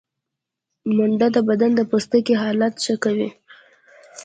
[0.95, 3.29] منډه د بدن د پوستکي حالت ښه کوي